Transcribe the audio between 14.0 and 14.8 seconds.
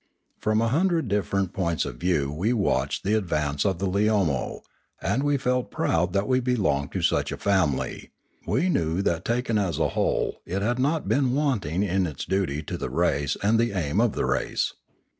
of the race.